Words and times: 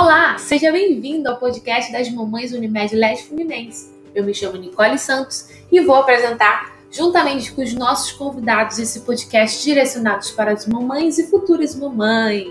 Olá, 0.00 0.38
seja 0.38 0.70
bem-vindo 0.70 1.28
ao 1.28 1.40
podcast 1.40 1.90
das 1.90 2.08
Mamães 2.08 2.52
Unimed 2.52 2.94
Leste 2.94 3.26
Fluminense. 3.26 3.92
Eu 4.14 4.22
me 4.22 4.32
chamo 4.32 4.56
Nicole 4.56 4.96
Santos 4.96 5.50
e 5.72 5.80
vou 5.80 5.96
apresentar, 5.96 6.72
juntamente 6.88 7.52
com 7.52 7.64
os 7.64 7.74
nossos 7.74 8.12
convidados, 8.12 8.78
esse 8.78 9.00
podcast 9.00 9.60
direcionado 9.60 10.24
para 10.36 10.52
as 10.52 10.68
mamães 10.68 11.18
e 11.18 11.28
futuras 11.28 11.74
mamães. 11.74 12.46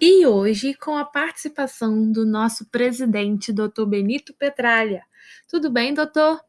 E 0.00 0.24
hoje, 0.24 0.74
com 0.74 0.96
a 0.96 1.04
participação 1.04 2.12
do 2.12 2.24
nosso 2.24 2.70
presidente, 2.70 3.52
Dr. 3.52 3.86
Benito 3.88 4.32
Petralha. 4.34 5.02
Tudo 5.48 5.68
bem, 5.68 5.92
doutor? 5.92 6.40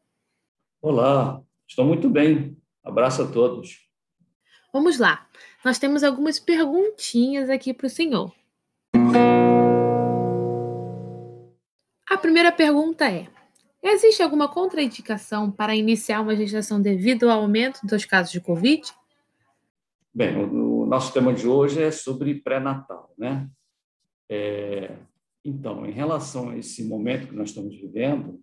Olá, 0.80 1.42
estou 1.66 1.84
muito 1.84 2.08
bem. 2.08 2.56
Abraço 2.84 3.22
a 3.22 3.26
todos. 3.26 3.84
Vamos 4.72 5.00
lá 5.00 5.26
nós 5.66 5.80
temos 5.80 6.04
algumas 6.04 6.38
perguntinhas 6.38 7.50
aqui 7.50 7.74
para 7.74 7.88
o 7.88 7.90
senhor. 7.90 8.32
A 12.08 12.16
primeira 12.16 12.52
pergunta 12.52 13.10
é: 13.10 13.26
existe 13.82 14.22
alguma 14.22 14.46
contraindicação 14.46 15.50
para 15.50 15.74
iniciar 15.74 16.20
uma 16.20 16.36
gestação 16.36 16.80
devido 16.80 17.28
ao 17.28 17.40
aumento 17.40 17.84
dos 17.84 18.04
casos 18.04 18.30
de 18.30 18.40
Covid? 18.40 18.80
Bem, 20.14 20.36
o, 20.36 20.86
nosso 20.86 21.12
tema 21.12 21.34
de 21.34 21.48
hoje 21.48 21.82
é 21.82 21.90
sobre 21.90 22.36
pré-natal, 22.36 23.12
né? 23.18 23.50
É, 24.30 24.96
então, 25.44 25.84
em 25.84 25.90
relação 25.90 26.50
a 26.50 26.56
esse 26.56 26.84
momento 26.84 27.26
que 27.26 27.34
nós 27.34 27.48
estamos 27.48 27.74
vivendo, 27.74 28.40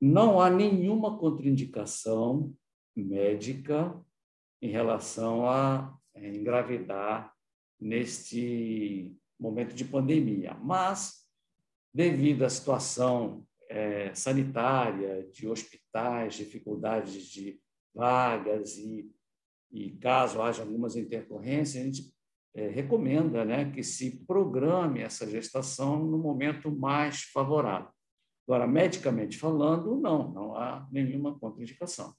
não 0.00 0.40
há 0.40 0.48
nenhuma 0.48 1.18
contraindicação 1.18 2.54
médica 2.94 3.92
em 4.62 4.70
relação 4.70 5.50
a 5.50 5.92
é, 6.14 6.28
engravidar 6.28 7.32
neste 7.80 9.16
momento 9.38 9.74
de 9.74 9.84
pandemia. 9.84 10.54
Mas, 10.54 11.24
devido 11.92 12.44
à 12.44 12.48
situação 12.48 13.46
é, 13.68 14.14
sanitária, 14.14 15.28
de 15.30 15.48
hospitais, 15.48 16.34
dificuldades 16.34 17.26
de 17.26 17.60
vagas 17.94 18.76
e, 18.76 19.10
e 19.70 19.90
caso 19.98 20.40
haja 20.40 20.62
algumas 20.62 20.96
intercorrências, 20.96 21.82
a 21.82 21.86
gente 21.86 22.14
é, 22.54 22.68
recomenda 22.68 23.44
né, 23.44 23.70
que 23.70 23.82
se 23.82 24.24
programe 24.26 25.00
essa 25.00 25.28
gestação 25.28 26.04
no 26.04 26.18
momento 26.18 26.70
mais 26.70 27.22
favorável. 27.22 27.88
Agora, 28.46 28.66
medicamente 28.66 29.38
falando, 29.38 29.96
não, 29.96 30.30
não 30.30 30.54
há 30.54 30.86
nenhuma 30.92 31.38
contraindicação. 31.38 32.14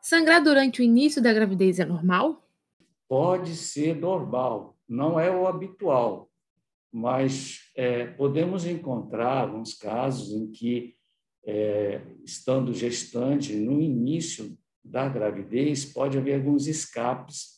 Sangrar 0.00 0.42
durante 0.42 0.80
o 0.80 0.84
início 0.84 1.20
da 1.20 1.32
gravidez 1.32 1.80
é 1.80 1.84
normal? 1.84 2.45
Pode 3.08 3.54
ser 3.54 3.96
normal, 3.96 4.76
não 4.88 5.18
é 5.18 5.30
o 5.30 5.46
habitual, 5.46 6.30
mas 6.92 7.70
é, 7.74 8.06
podemos 8.06 8.64
encontrar 8.64 9.42
alguns 9.42 9.74
casos 9.74 10.32
em 10.32 10.50
que, 10.50 10.96
é, 11.44 12.00
estando 12.24 12.72
gestante 12.72 13.54
no 13.54 13.80
início 13.80 14.56
da 14.84 15.08
gravidez, 15.08 15.84
pode 15.84 16.16
haver 16.16 16.36
alguns 16.36 16.66
escapes 16.66 17.56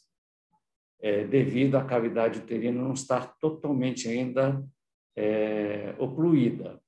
é, 1.00 1.24
devido 1.24 1.76
à 1.76 1.84
cavidade 1.84 2.40
uterina 2.40 2.82
não 2.82 2.92
estar 2.92 3.38
totalmente 3.38 4.08
ainda 4.08 4.64
é, 5.16 5.94
ocluída. 5.98 6.80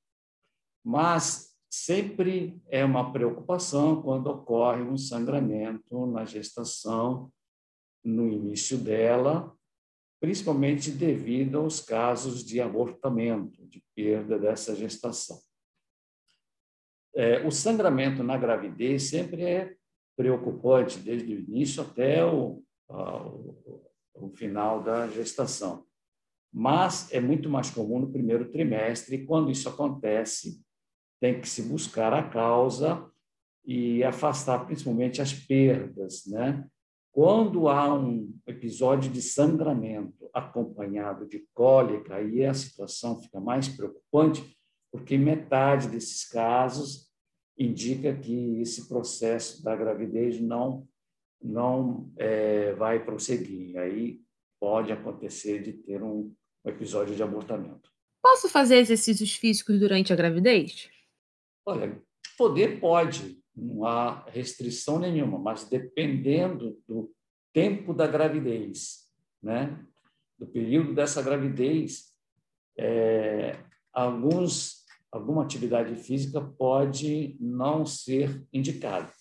Mas 0.85 1.55
sempre 1.71 2.61
é 2.69 2.85
uma 2.85 3.13
preocupação 3.13 4.03
quando 4.03 4.27
ocorre 4.29 4.83
um 4.83 4.97
sangramento 4.97 6.07
na 6.07 6.25
gestação 6.25 7.31
no 8.05 8.29
início 8.29 8.79
dela, 8.79 9.55
principalmente 10.21 10.91
devido 10.91 11.59
aos 11.59 11.81
casos 11.81 12.45
de 12.45 12.61
abortamento, 12.61 13.67
de 13.67 13.83
perda 13.95 14.39
dessa 14.39 14.75
gestação. 14.75 15.39
É, 17.15 17.45
o 17.47 17.51
sangramento 17.51 18.23
na 18.23 18.37
gravidez 18.37 19.05
sempre 19.05 19.43
é 19.43 19.75
preocupante, 20.17 20.99
desde 20.99 21.35
o 21.35 21.41
início 21.41 21.83
até 21.83 22.25
o, 22.25 22.63
o, 22.89 23.83
o 24.15 24.31
final 24.31 24.83
da 24.83 25.09
gestação. 25.09 25.87
Mas 26.53 27.13
é 27.13 27.21
muito 27.21 27.49
mais 27.49 27.71
comum 27.71 28.01
no 28.01 28.13
primeiro 28.13 28.51
trimestre, 28.51 29.17
e 29.17 29.27
quando 29.27 29.51
isso 29.51 29.69
acontece, 29.69 30.63
tem 31.21 31.41
que 31.41 31.49
se 31.49 31.63
buscar 31.63 32.13
a 32.13 32.29
causa 32.29 33.11
e 33.65 34.03
afastar 34.05 34.67
principalmente 34.67 35.21
as 35.21 35.33
perdas, 35.33 36.27
né? 36.27 36.67
Quando 37.13 37.69
há 37.69 37.93
um 37.93 38.33
episódio 38.47 39.11
de 39.11 39.21
sangramento 39.21 40.31
acompanhado 40.33 41.27
de 41.27 41.45
cólica, 41.53 42.17
aí 42.17 42.45
a 42.45 42.55
situação 42.55 43.21
fica 43.21 43.41
mais 43.41 43.69
preocupante, 43.69 44.57
porque 44.93 45.19
metade 45.19 45.89
desses 45.89 46.29
casos 46.29 47.11
indica 47.59 48.15
que 48.17 48.61
esse 48.61 48.89
processo 48.89 49.63
da 49.63 49.75
gravidez 49.75 50.41
não 50.41 50.89
não 51.43 52.13
é, 52.19 52.75
vai 52.75 53.03
prosseguir. 53.03 53.79
Aí 53.79 54.21
pode 54.61 54.93
acontecer 54.93 55.63
de 55.63 55.73
ter 55.73 56.03
um, 56.03 56.35
um 56.65 56.69
episódio 56.71 57.17
de 57.17 57.23
abortamento. 57.23 57.91
Posso 58.23 58.49
fazer 58.49 58.77
exercícios 58.77 59.35
físicos 59.35 59.81
durante 59.81 60.13
a 60.13 60.17
gravidez? 60.17 60.91
Olha, 61.67 62.01
poder 62.37 62.79
pode, 62.79 63.40
não 63.55 63.85
há 63.85 64.25
restrição 64.29 64.99
nenhuma, 64.99 65.39
mas 65.39 65.69
dependendo 65.69 66.79
do 66.87 67.13
tempo 67.53 67.93
da 67.93 68.07
gravidez, 68.07 69.11
né? 69.43 69.85
do 70.39 70.47
período 70.47 70.95
dessa 70.95 71.21
gravidez, 71.21 72.11
é, 72.79 73.59
alguns, 73.93 74.85
alguma 75.13 75.43
atividade 75.43 75.95
física 75.97 76.41
pode 76.41 77.37
não 77.39 77.85
ser 77.85 78.43
indicada. 78.53 79.13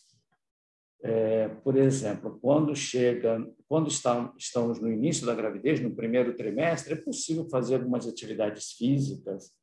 É, 1.01 1.47
por 1.47 1.78
exemplo, 1.78 2.39
quando 2.41 2.75
chega, 2.75 3.45
quando 3.68 3.89
está, 3.89 4.34
estamos 4.38 4.79
no 4.79 4.91
início 4.91 5.25
da 5.25 5.35
gravidez, 5.35 5.79
no 5.79 5.95
primeiro 5.95 6.35
trimestre, 6.35 6.94
é 6.94 6.97
possível 6.97 7.50
fazer 7.50 7.75
algumas 7.75 8.07
atividades 8.07 8.73
físicas, 8.73 9.53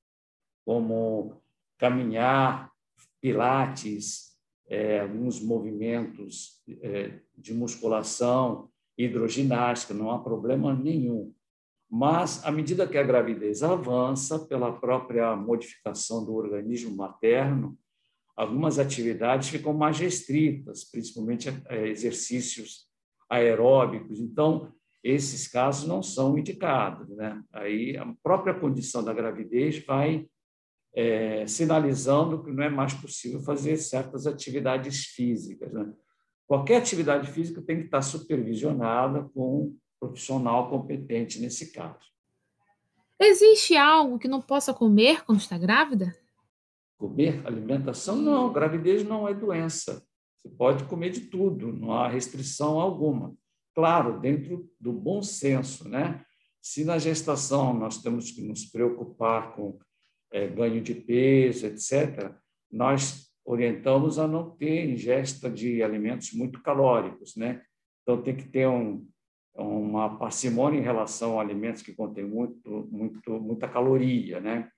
como 0.64 1.42
caminhar, 1.78 2.70
pilates, 3.20 4.35
é, 4.68 5.00
alguns 5.00 5.40
movimentos 5.40 6.62
é, 6.82 7.20
de 7.36 7.54
musculação, 7.54 8.68
hidroginástica, 8.98 9.94
não 9.94 10.10
há 10.10 10.18
problema 10.18 10.74
nenhum. 10.74 11.32
Mas, 11.88 12.44
à 12.44 12.50
medida 12.50 12.86
que 12.86 12.98
a 12.98 13.02
gravidez 13.02 13.62
avança, 13.62 14.38
pela 14.46 14.72
própria 14.72 15.36
modificação 15.36 16.24
do 16.24 16.34
organismo 16.34 16.96
materno, 16.96 17.78
algumas 18.36 18.78
atividades 18.78 19.48
ficam 19.48 19.72
mais 19.72 19.98
restritas, 19.98 20.84
principalmente 20.84 21.48
é, 21.68 21.88
exercícios 21.88 22.86
aeróbicos. 23.30 24.18
Então, 24.18 24.72
esses 25.02 25.46
casos 25.46 25.86
não 25.86 26.02
são 26.02 26.36
indicados. 26.36 27.08
Né? 27.16 27.40
Aí, 27.52 27.96
a 27.96 28.12
própria 28.22 28.54
condição 28.54 29.04
da 29.04 29.12
gravidez 29.12 29.84
vai 29.84 30.26
é, 30.96 31.46
sinalizando 31.46 32.42
que 32.42 32.50
não 32.50 32.64
é 32.64 32.70
mais 32.70 32.94
possível 32.94 33.38
fazer 33.42 33.76
certas 33.76 34.26
atividades 34.26 35.04
físicas. 35.04 35.70
Né? 35.70 35.92
Qualquer 36.46 36.78
atividade 36.78 37.30
física 37.30 37.60
tem 37.60 37.76
que 37.80 37.84
estar 37.84 38.00
supervisionada 38.00 39.28
com 39.34 39.60
um 39.60 39.78
profissional 40.00 40.70
competente 40.70 41.38
nesse 41.38 41.70
caso. 41.70 42.06
Existe 43.20 43.76
algo 43.76 44.18
que 44.18 44.26
não 44.26 44.40
possa 44.40 44.72
comer 44.72 45.22
quando 45.24 45.38
está 45.38 45.58
grávida? 45.58 46.16
Comer 46.96 47.46
alimentação? 47.46 48.16
Não, 48.16 48.50
gravidez 48.50 49.04
não 49.04 49.28
é 49.28 49.34
doença. 49.34 50.02
Você 50.36 50.48
pode 50.48 50.84
comer 50.84 51.10
de 51.10 51.22
tudo, 51.22 51.72
não 51.72 51.92
há 51.92 52.08
restrição 52.08 52.80
alguma. 52.80 53.34
Claro, 53.74 54.18
dentro 54.18 54.70
do 54.80 54.92
bom 54.92 55.22
senso, 55.22 55.86
né? 55.88 56.24
Se 56.62 56.84
na 56.84 56.98
gestação 56.98 57.74
nós 57.74 57.98
temos 57.98 58.30
que 58.30 58.42
nos 58.42 58.64
preocupar 58.64 59.54
com 59.54 59.78
é, 60.32 60.46
ganho 60.46 60.80
de 60.80 60.94
peso, 60.94 61.66
etc., 61.66 62.32
nós 62.70 63.26
orientamos 63.44 64.18
a 64.18 64.26
não 64.26 64.50
ter 64.50 64.90
ingesta 64.90 65.48
de 65.48 65.82
alimentos 65.82 66.32
muito 66.32 66.60
calóricos, 66.62 67.36
né? 67.36 67.62
Então 68.02 68.22
tem 68.22 68.36
que 68.36 68.48
ter 68.48 68.66
um, 68.66 69.06
uma 69.54 70.18
parcimônia 70.18 70.78
em 70.78 70.82
relação 70.82 71.38
a 71.38 71.42
alimentos 71.42 71.82
que 71.82 71.94
contêm 71.94 72.24
muito, 72.24 72.88
muito, 72.90 73.40
muita 73.40 73.68
caloria, 73.68 74.40
né? 74.40 74.68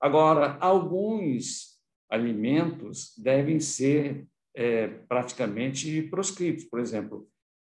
Agora, 0.00 0.56
alguns 0.60 1.78
alimentos 2.10 3.14
devem 3.18 3.60
ser 3.60 4.26
é, 4.54 4.86
praticamente 4.86 6.02
proscritos, 6.04 6.64
por 6.64 6.78
exemplo, 6.78 7.28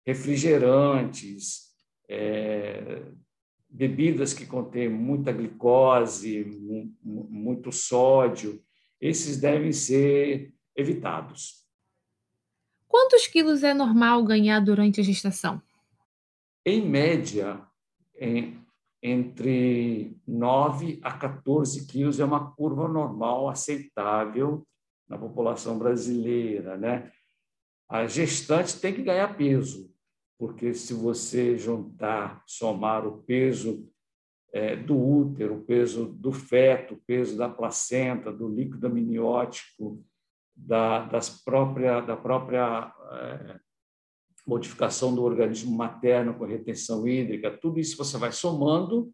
refrigerantes, 0.06 1.72
é, 2.08 3.02
bebidas 3.74 4.32
que 4.32 4.46
contêm 4.46 4.88
muita 4.88 5.32
glicose, 5.32 6.44
muito 7.02 7.72
sódio, 7.72 8.62
esses 9.00 9.40
devem 9.40 9.72
ser 9.72 10.54
evitados. 10.76 11.66
Quantos 12.86 13.26
quilos 13.26 13.64
é 13.64 13.74
normal 13.74 14.22
ganhar 14.22 14.60
durante 14.60 15.00
a 15.00 15.04
gestação? 15.04 15.60
Em 16.64 16.88
média, 16.88 17.60
em, 18.16 18.64
entre 19.02 20.16
9 20.24 21.00
a 21.02 21.12
14 21.12 21.84
quilos 21.88 22.20
é 22.20 22.24
uma 22.24 22.52
curva 22.52 22.86
normal, 22.86 23.48
aceitável 23.48 24.64
na 25.08 25.18
população 25.18 25.76
brasileira. 25.76 26.76
Né? 26.76 27.10
A 27.88 28.06
gestante 28.06 28.78
tem 28.78 28.94
que 28.94 29.02
ganhar 29.02 29.36
peso, 29.36 29.92
porque 30.38 30.74
se 30.74 30.92
você 30.92 31.56
juntar, 31.56 32.42
somar 32.46 33.06
o 33.06 33.22
peso 33.22 33.88
é, 34.52 34.76
do 34.76 34.96
útero, 34.96 35.56
o 35.56 35.64
peso 35.64 36.06
do 36.06 36.32
feto, 36.32 36.94
o 36.94 37.00
peso 37.06 37.36
da 37.36 37.48
placenta, 37.48 38.32
do 38.32 38.48
líquido 38.48 38.86
amniótico, 38.86 40.04
da, 40.54 41.04
das 41.06 41.42
própria, 41.42 42.00
da 42.00 42.16
própria 42.16 42.94
é, 43.12 43.60
modificação 44.46 45.14
do 45.14 45.22
organismo 45.22 45.76
materno 45.76 46.34
com 46.34 46.44
retenção 46.44 47.06
hídrica, 47.06 47.50
tudo 47.50 47.80
isso 47.80 47.96
você 47.96 48.16
vai 48.18 48.30
somando 48.30 49.12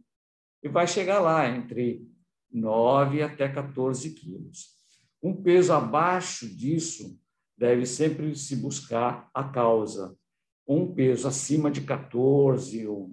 e 0.63 0.69
vai 0.69 0.87
chegar 0.87 1.21
lá 1.21 1.49
entre 1.49 2.07
9 2.53 3.23
até 3.23 3.49
14 3.49 4.11
quilos. 4.15 4.75
Um 5.23 5.35
peso 5.35 5.73
abaixo 5.73 6.47
disso 6.49 7.19
deve 7.57 7.87
sempre 7.87 8.35
se 8.35 8.57
buscar 8.57 9.31
a 9.35 9.45
causa. 9.45 10.17
Um 10.71 10.95
peso 10.95 11.27
acima 11.27 11.69
de 11.69 11.81
14 11.81 12.87
ou, 12.87 13.11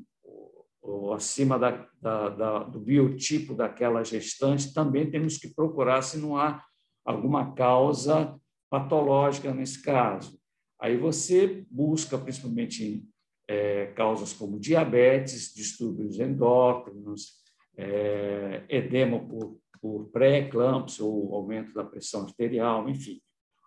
ou 0.80 1.12
acima 1.12 1.58
da, 1.58 1.90
da, 2.00 2.30
da, 2.30 2.60
do 2.60 2.80
biotipo 2.80 3.56
daquela 3.56 4.04
gestante, 4.04 4.72
também 4.72 5.10
temos 5.10 5.40
que 5.40 5.48
procurar 5.56 6.04
se 6.04 6.20
não 6.20 6.38
há 6.38 6.64
alguma 7.04 7.56
causa 7.56 8.40
patológica 8.70 9.52
nesse 9.56 9.82
caso. 9.82 10.40
Aí 10.80 10.98
você 10.98 11.66
busca 11.72 12.16
principalmente 12.16 13.04
é, 13.48 13.88
causas 13.88 14.34
como 14.34 14.60
diabetes, 14.60 15.52
distúrbios 15.52 16.20
endócrinos, 16.20 17.38
é, 17.76 18.66
edema 18.70 19.20
por, 19.20 19.58
por 19.82 20.10
pré-eclâmpsia 20.12 21.04
ou 21.04 21.34
aumento 21.34 21.74
da 21.74 21.84
pressão 21.84 22.22
arterial, 22.22 22.88
enfim, 22.88 23.20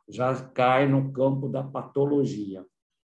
já 0.09 0.33
cai 0.51 0.87
no 0.87 1.13
campo 1.13 1.49
da 1.49 1.65
patologia. 1.65 2.65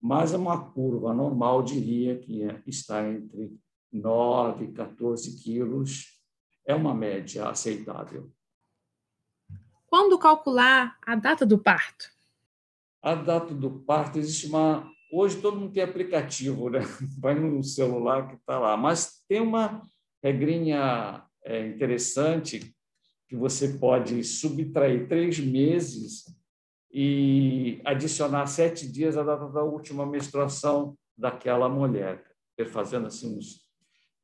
Mas 0.02 0.34
é 0.34 0.36
uma 0.36 0.72
curva 0.72 1.14
normal, 1.14 1.62
diria 1.62 2.18
que 2.18 2.42
é, 2.42 2.60
está 2.66 3.08
entre 3.08 3.56
9 3.92 4.64
e 4.64 4.72
14 4.72 5.40
quilos, 5.40 6.20
é 6.66 6.74
uma 6.74 6.92
média 6.92 7.48
aceitável. 7.48 8.28
Quando 9.86 10.18
calcular 10.18 10.98
a 11.06 11.14
data 11.14 11.46
do 11.46 11.56
parto? 11.56 12.10
A 13.00 13.14
data 13.14 13.54
do 13.54 13.70
parto, 13.80 14.18
existe 14.18 14.46
uma. 14.46 14.90
Hoje 15.12 15.40
todo 15.40 15.60
mundo 15.60 15.72
tem 15.72 15.82
aplicativo, 15.82 16.68
né? 16.68 16.80
Vai 17.20 17.38
no 17.38 17.62
celular 17.62 18.26
que 18.26 18.34
está 18.34 18.58
lá. 18.58 18.76
Mas 18.76 19.22
tem 19.28 19.40
uma 19.40 19.82
regrinha 20.22 21.24
é, 21.44 21.66
interessante 21.66 22.74
que 23.28 23.36
você 23.36 23.68
pode 23.78 24.24
subtrair 24.24 25.06
três 25.08 25.38
meses 25.38 26.24
e 26.92 27.80
adicionar 27.84 28.46
sete 28.46 28.90
dias 28.90 29.16
à 29.16 29.22
data 29.22 29.48
da 29.48 29.62
última 29.62 30.04
menstruação 30.04 30.96
daquela 31.16 31.68
mulher, 31.68 32.22
fazendo 32.70 33.06
assim 33.06 33.38
uns 33.38 33.62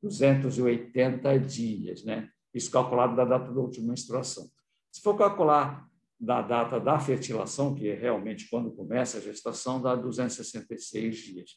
280 0.03 1.39
dias, 1.39 2.03
né? 2.03 2.29
Isso 2.53 2.71
calculado 2.71 3.15
da 3.15 3.25
data 3.25 3.51
da 3.51 3.59
última 3.59 3.89
menstruação. 3.89 4.47
Se 4.91 5.01
for 5.01 5.17
calcular 5.17 5.87
da 6.19 6.41
data 6.41 6.79
da 6.79 6.99
fertilização, 6.99 7.73
que 7.73 7.89
é 7.89 7.95
realmente 7.95 8.49
quando 8.49 8.71
começa 8.71 9.17
a 9.17 9.21
gestação, 9.21 9.81
dá 9.81 9.95
266 9.95 11.17
dias. 11.17 11.51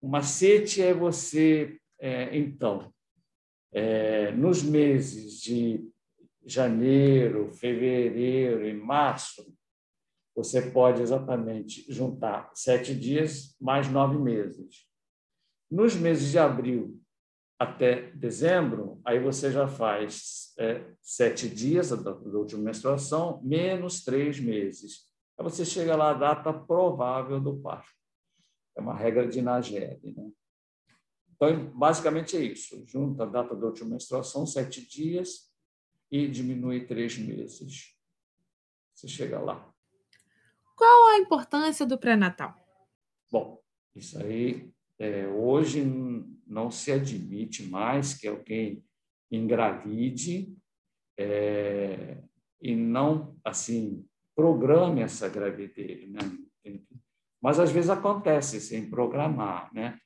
O 0.00 0.08
macete 0.08 0.80
é 0.82 0.94
você, 0.94 1.78
é, 1.98 2.36
então, 2.36 2.92
é, 3.72 4.30
nos 4.32 4.62
meses 4.62 5.40
de 5.40 5.90
janeiro, 6.46 7.50
fevereiro 7.52 8.66
e 8.68 8.74
março, 8.74 9.52
você 10.34 10.70
pode 10.70 11.00
exatamente 11.00 11.84
juntar 11.92 12.50
sete 12.54 12.94
dias 12.94 13.56
mais 13.60 13.88
nove 13.88 14.18
meses. 14.18 14.86
Nos 15.70 15.94
meses 15.94 16.30
de 16.30 16.38
abril 16.38 17.00
até 17.58 18.10
dezembro, 18.12 19.00
aí 19.04 19.20
você 19.20 19.50
já 19.50 19.68
faz 19.68 20.52
é, 20.58 20.84
sete 21.00 21.48
dias 21.48 21.90
da, 21.90 22.12
da 22.12 22.38
última 22.38 22.62
menstruação, 22.62 23.40
menos 23.42 24.04
três 24.04 24.40
meses. 24.40 25.08
Aí 25.38 25.44
você 25.44 25.64
chega 25.64 25.96
lá 25.96 26.10
a 26.10 26.14
data 26.14 26.52
provável 26.52 27.40
do 27.40 27.56
parto. 27.56 27.92
É 28.76 28.80
uma 28.80 28.94
regra 28.94 29.26
de 29.28 29.40
Nageli. 29.40 30.12
Né? 30.16 30.30
Então, 31.34 31.70
basicamente 31.76 32.36
é 32.36 32.40
isso. 32.40 32.84
Junta 32.86 33.22
a 33.22 33.26
data 33.26 33.54
da 33.54 33.66
última 33.66 33.90
menstruação, 33.90 34.46
sete 34.46 34.86
dias, 34.86 35.52
e 36.10 36.28
diminui 36.28 36.86
três 36.86 37.16
meses. 37.18 37.96
Você 38.94 39.08
chega 39.08 39.40
lá. 39.40 39.73
Qual 40.76 41.12
a 41.12 41.18
importância 41.18 41.86
do 41.86 41.98
pré-natal? 41.98 42.54
Bom, 43.30 43.60
isso 43.94 44.18
aí 44.20 44.70
é, 44.98 45.26
hoje 45.28 45.84
não 46.46 46.70
se 46.70 46.92
admite 46.92 47.62
mais 47.64 48.14
que 48.14 48.26
alguém 48.26 48.84
engravide 49.30 50.56
é, 51.18 52.22
e 52.60 52.74
não 52.74 53.36
assim 53.44 54.06
programe 54.34 55.00
essa 55.00 55.28
gravidez, 55.28 56.10
né? 56.10 56.20
Mas 57.40 57.60
às 57.60 57.70
vezes 57.70 57.90
acontece 57.90 58.60
sem 58.60 58.88
programar, 58.88 59.72
né? 59.72 59.98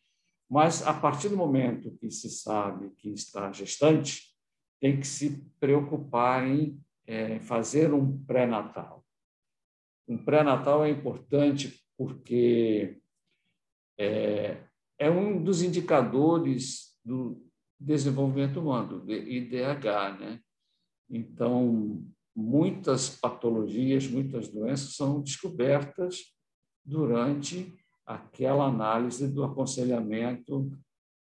Mas 0.51 0.87
a 0.87 0.93
partir 0.93 1.29
do 1.29 1.37
momento 1.37 1.97
que 1.99 2.11
se 2.11 2.29
sabe 2.31 2.91
que 2.97 3.11
está 3.11 3.53
gestante, 3.53 4.35
tem 4.81 4.99
que 4.99 5.07
se 5.07 5.45
preocupar 5.61 6.47
em 6.47 6.81
é, 7.07 7.39
fazer 7.41 7.93
um 7.93 8.19
pré-natal. 8.25 9.05
Um 10.09 10.17
pré-natal 10.17 10.85
é 10.85 10.91
importante 10.91 11.79
porque 11.97 12.99
é, 13.99 14.65
é 14.99 15.11
um 15.11 15.43
dos 15.43 15.63
indicadores 15.63 16.97
do 17.05 17.45
desenvolvimento 17.79 18.61
humano, 18.61 19.05
IDH. 19.09 20.19
Né? 20.19 20.41
Então, 21.11 22.03
muitas 22.35 23.11
patologias, 23.11 24.07
muitas 24.09 24.49
doenças 24.49 24.95
são 24.95 25.21
descobertas 25.21 26.35
durante 26.85 27.77
aquela 28.07 28.65
análise 28.65 29.29
do 29.29 29.45
aconselhamento 29.45 30.71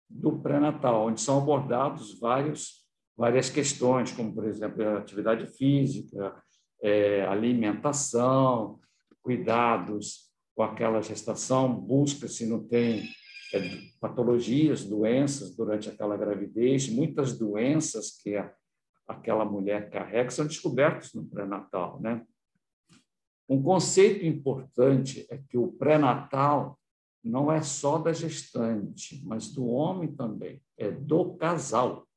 do 0.07 0.37
pré-natal, 0.39 1.07
onde 1.07 1.19
são 1.19 1.39
abordados 1.39 2.19
vários, 2.19 2.85
várias 3.17 3.49
questões, 3.49 4.11
como, 4.11 4.33
por 4.33 4.45
exemplo, 4.45 4.87
a 4.87 4.99
atividade 4.99 5.47
física, 5.47 6.39
é, 6.81 7.25
alimentação, 7.25 8.79
cuidados 9.21 10.31
com 10.55 10.63
aquela 10.63 11.01
gestação, 11.01 11.73
busca 11.73 12.27
se 12.27 12.45
não 12.45 12.63
tem 12.63 13.03
é, 13.53 13.59
patologias, 13.99 14.85
doenças 14.85 15.55
durante 15.55 15.89
aquela 15.89 16.15
gravidez, 16.15 16.89
muitas 16.89 17.37
doenças 17.37 18.11
que 18.21 18.35
a, 18.35 18.53
aquela 19.07 19.45
mulher 19.45 19.89
carrega 19.89 20.29
são 20.29 20.45
descobertas 20.45 21.13
no 21.13 21.25
pré-natal, 21.25 21.99
né? 21.99 22.25
Um 23.47 23.61
conceito 23.61 24.25
importante 24.25 25.27
é 25.29 25.37
que 25.37 25.57
o 25.57 25.71
pré-natal 25.73 26.79
não 27.23 27.51
é 27.51 27.61
só 27.61 27.97
da 27.97 28.11
gestante, 28.11 29.21
mas 29.25 29.51
do 29.51 29.67
homem 29.67 30.15
também, 30.15 30.61
é 30.77 30.91
do 30.91 31.35
casal. 31.35 32.07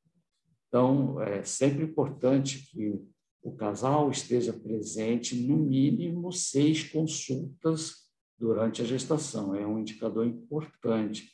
Então, 0.67 1.21
é 1.21 1.43
sempre 1.43 1.83
importante 1.83 2.69
que 2.71 2.99
o 3.41 3.55
casal 3.55 4.09
esteja 4.11 4.53
presente 4.53 5.35
no 5.35 5.57
mínimo 5.57 6.31
seis 6.31 6.83
consultas 6.83 8.09
durante 8.37 8.81
a 8.81 8.85
gestação. 8.85 9.55
É 9.55 9.65
um 9.65 9.79
indicador 9.79 10.25
importante. 10.25 11.31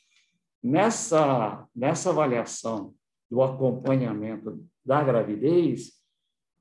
Nessa, 0.61 1.67
nessa 1.75 2.09
avaliação 2.09 2.93
do 3.29 3.41
acompanhamento 3.41 4.63
da 4.83 5.03
gravidez, 5.03 5.93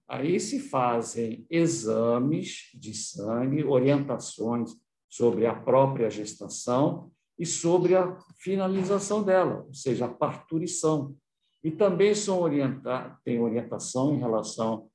aí 0.08 0.38
se 0.40 0.60
fazem 0.60 1.46
exames 1.50 2.70
de 2.74 2.94
sangue, 2.94 3.64
orientações 3.64 4.74
sobre 5.08 5.46
a 5.46 5.54
própria 5.54 6.10
gestação 6.10 7.10
e 7.38 7.46
sobre 7.46 7.94
a 7.94 8.16
finalização 8.38 9.22
dela, 9.22 9.64
ou 9.66 9.74
seja, 9.74 10.06
a 10.06 10.12
parturição. 10.12 11.14
E 11.62 11.70
também 11.70 12.14
são 12.14 12.40
orienta 12.40 13.18
tem 13.24 13.40
orientação 13.40 14.14
em 14.14 14.18
relação 14.18 14.88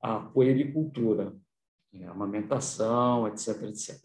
à 0.00 0.20
puericultura, 0.20 1.36
a 2.04 2.10
amamentação, 2.10 3.26
etc, 3.28 3.62
etc. 3.64 4.00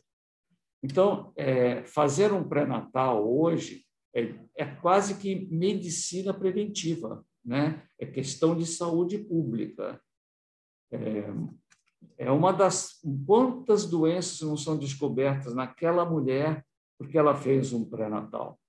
Então, 0.83 1.33
é, 1.35 1.83
fazer 1.83 2.31
um 2.31 2.47
pré-natal 2.47 3.27
hoje 3.27 3.85
é, 4.13 4.33
é, 4.55 4.65
quase 4.65 5.15
que 5.15 5.47
medicina 5.51 6.33
preventiva, 6.33 7.25
né? 7.43 7.85
é 7.99 8.05
questão 8.05 8.55
de 8.55 8.65
saúde 8.65 9.17
pública. 9.17 9.99
É, 10.91 11.25
é 12.17 12.31
uma 12.31 12.53
das. 12.53 13.01
Quantas 13.25 13.85
doenças 13.85 14.41
não 14.41 14.55
são 14.55 14.77
descobertas 14.77 15.53
naquela 15.53 16.05
mulher 16.05 16.65
porque 16.97 17.17
ela 17.17 17.35
fez 17.35 17.73
um 17.73 17.83
pré-natal? 17.83 18.59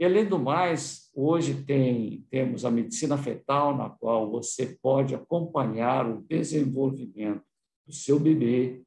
E, 0.00 0.04
além 0.06 0.26
do 0.26 0.38
mais, 0.38 1.10
hoje 1.14 1.62
tem, 1.62 2.26
temos 2.30 2.64
a 2.64 2.70
medicina 2.70 3.18
fetal, 3.18 3.76
na 3.76 3.90
qual 3.90 4.30
você 4.30 4.78
pode 4.80 5.14
acompanhar 5.14 6.10
o 6.10 6.22
desenvolvimento 6.22 7.44
do 7.86 7.92
seu 7.92 8.18
bebê, 8.18 8.82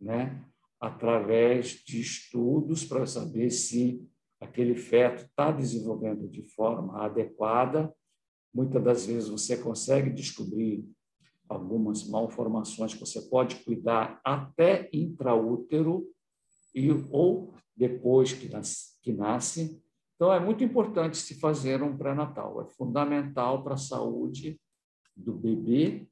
né? 0.00 0.44
através 0.80 1.84
de 1.84 2.00
estudos 2.00 2.84
para 2.84 3.06
saber 3.06 3.50
se 3.50 4.04
aquele 4.40 4.74
feto 4.74 5.26
está 5.26 5.52
desenvolvendo 5.52 6.26
de 6.26 6.42
forma 6.42 7.04
adequada. 7.04 7.94
Muitas 8.52 8.82
das 8.82 9.06
vezes 9.06 9.28
você 9.28 9.58
consegue 9.58 10.10
descobrir 10.10 10.84
algumas 11.48 12.08
malformações 12.08 12.94
que 12.94 13.00
você 13.00 13.20
pode 13.28 13.62
cuidar 13.62 14.20
até 14.24 14.90
intraútero 14.92 16.04
e 16.74 16.90
ou 17.12 17.54
depois 17.76 18.32
que 18.32 18.48
nasce, 18.48 18.98
que 19.02 19.12
nasce. 19.12 19.80
Então, 20.20 20.34
é 20.34 20.38
muito 20.38 20.62
importante 20.62 21.16
se 21.16 21.40
fazer 21.40 21.82
um 21.82 21.96
pré-natal. 21.96 22.60
É 22.60 22.66
fundamental 22.66 23.64
para 23.64 23.72
a 23.72 23.78
saúde 23.78 24.60
do 25.16 25.32
bebê 25.32 26.06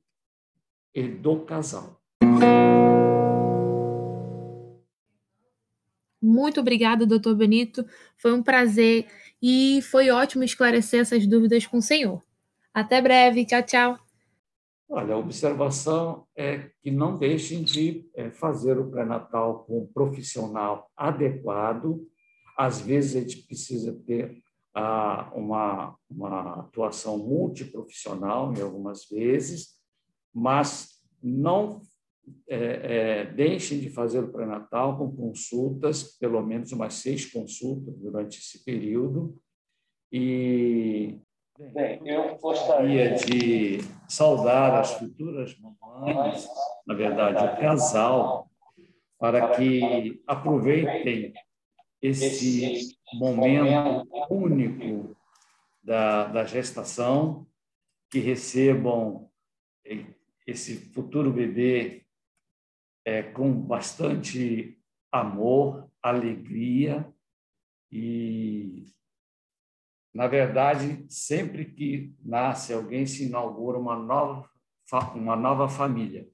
e 0.94 1.06
do 1.06 1.44
casal. 1.44 2.00
Muito 6.22 6.58
obrigada, 6.58 7.04
doutor 7.04 7.34
Benito. 7.34 7.84
Foi 8.16 8.32
um 8.32 8.42
prazer 8.42 9.06
e 9.42 9.82
foi 9.82 10.08
ótimo 10.08 10.42
esclarecer 10.42 11.00
essas 11.00 11.26
dúvidas 11.26 11.66
com 11.66 11.76
o 11.76 11.82
senhor. 11.82 12.22
Até 12.72 13.02
breve. 13.02 13.44
Tchau, 13.44 13.62
tchau. 13.62 13.98
Olha, 14.88 15.16
a 15.16 15.18
observação 15.18 16.26
é 16.34 16.70
que 16.80 16.90
não 16.90 17.18
deixem 17.18 17.62
de 17.62 18.08
é, 18.14 18.30
fazer 18.30 18.78
o 18.78 18.90
pré-natal 18.90 19.64
com 19.64 19.80
um 19.80 19.86
profissional 19.86 20.90
adequado. 20.96 22.08
Às 22.58 22.80
vezes, 22.80 23.14
a 23.14 23.20
gente 23.20 23.46
precisa 23.46 23.94
ter 24.04 24.42
ah, 24.74 25.30
uma, 25.32 25.96
uma 26.10 26.60
atuação 26.60 27.16
multiprofissional, 27.16 28.52
em 28.52 28.60
algumas 28.60 29.08
vezes, 29.08 29.78
mas 30.34 31.00
não 31.22 31.80
é, 32.48 32.56
é, 32.56 33.24
deixem 33.26 33.78
de 33.78 33.90
fazer 33.90 34.18
o 34.18 34.32
pré-natal 34.32 34.98
com 34.98 35.14
consultas, 35.14 36.16
pelo 36.18 36.42
menos 36.42 36.72
umas 36.72 36.94
seis 36.94 37.24
consultas 37.24 37.96
durante 37.96 38.38
esse 38.38 38.64
período, 38.64 39.38
e 40.12 41.16
Bem, 41.74 42.00
eu 42.06 42.36
gostaria 42.38 43.16
de 43.16 43.78
saudar 44.08 44.78
as 44.78 44.92
futuras 44.92 45.56
mamães, 45.58 46.46
na 46.86 46.94
verdade, 46.94 47.44
o 47.44 47.60
casal, 47.60 48.48
para 49.18 49.56
que 49.56 50.22
aproveitem 50.24 51.32
esse 52.00 52.96
momento 53.14 54.06
único 54.30 55.16
da, 55.82 56.24
da 56.26 56.44
gestação, 56.44 57.46
que 58.10 58.20
recebam 58.20 59.30
esse 60.46 60.76
futuro 60.92 61.32
bebê 61.32 62.06
é, 63.04 63.22
com 63.22 63.52
bastante 63.52 64.78
amor, 65.12 65.90
alegria 66.02 67.12
e 67.90 68.86
na 70.18 70.26
verdade, 70.26 71.06
sempre 71.08 71.64
que 71.64 72.12
nasce 72.24 72.72
alguém, 72.72 73.06
se 73.06 73.26
inaugura 73.26 73.78
uma 73.78 73.96
nova, 73.96 74.50
uma 75.14 75.36
nova 75.36 75.68
família. 75.68 76.28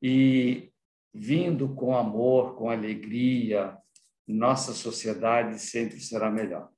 E 0.00 0.70
vindo 1.12 1.74
com 1.74 1.96
amor, 1.96 2.54
com 2.54 2.70
alegria, 2.70 3.76
nossa 4.28 4.72
sociedade 4.72 5.58
sempre 5.58 5.98
será 6.00 6.30
melhor. 6.30 6.70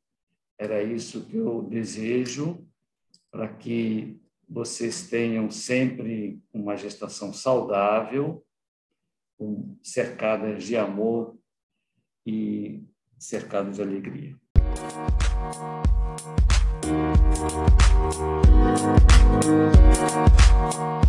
Era 0.57 0.83
isso 0.83 1.27
que 1.27 1.37
eu 1.37 1.63
desejo 1.63 2.67
para 3.31 3.49
que 3.49 4.21
vocês 4.49 5.09
tenham 5.09 5.51
sempre 5.51 6.41
uma 6.53 6.77
gestação 6.77 7.33
saudável, 7.33 8.45
cercada 9.83 10.55
de 10.55 10.77
amor 10.77 11.37
e 12.27 12.85
cercada 13.19 13.71
de 13.71 13.81
alegria. 13.81 14.37
Música 19.33 21.00